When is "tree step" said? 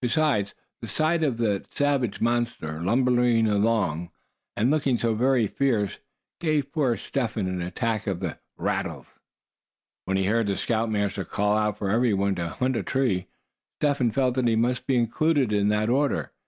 12.82-13.98